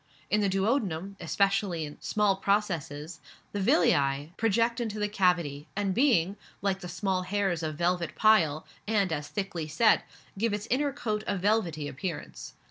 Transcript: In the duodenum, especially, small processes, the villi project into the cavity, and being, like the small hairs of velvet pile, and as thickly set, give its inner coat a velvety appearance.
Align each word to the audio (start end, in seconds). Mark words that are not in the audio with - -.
In 0.31 0.41
the 0.41 0.49
duodenum, 0.49 1.15
especially, 1.19 1.95
small 1.99 2.37
processes, 2.37 3.19
the 3.51 3.61
villi 3.61 4.33
project 4.35 4.79
into 4.79 4.97
the 4.97 5.07
cavity, 5.07 5.67
and 5.75 5.93
being, 5.93 6.37
like 6.63 6.79
the 6.79 6.87
small 6.89 7.21
hairs 7.21 7.61
of 7.61 7.75
velvet 7.75 8.15
pile, 8.15 8.65
and 8.87 9.13
as 9.13 9.27
thickly 9.27 9.67
set, 9.67 10.03
give 10.39 10.53
its 10.53 10.65
inner 10.71 10.91
coat 10.91 11.23
a 11.27 11.37
velvety 11.37 11.87
appearance. 11.87 12.53